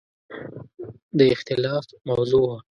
[1.17, 2.57] د اختلاف موضوع وه.